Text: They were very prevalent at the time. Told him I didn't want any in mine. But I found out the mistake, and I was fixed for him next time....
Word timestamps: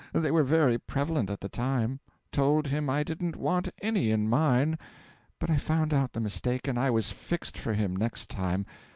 They 0.13 0.31
were 0.31 0.41
very 0.41 0.79
prevalent 0.79 1.29
at 1.29 1.41
the 1.41 1.47
time. 1.47 1.99
Told 2.31 2.65
him 2.65 2.89
I 2.89 3.03
didn't 3.03 3.35
want 3.35 3.69
any 3.83 4.09
in 4.09 4.27
mine. 4.27 4.79
But 5.39 5.51
I 5.51 5.57
found 5.57 5.93
out 5.93 6.13
the 6.13 6.19
mistake, 6.19 6.67
and 6.67 6.79
I 6.79 6.89
was 6.89 7.11
fixed 7.11 7.55
for 7.55 7.75
him 7.75 7.95
next 7.95 8.27
time.... 8.27 8.65